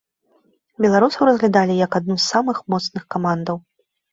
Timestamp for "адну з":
1.99-2.25